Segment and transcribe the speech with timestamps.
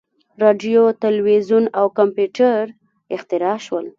[0.43, 2.61] •راډیو، تلویزیون او کمپیوټر
[3.15, 3.85] اختراع شول.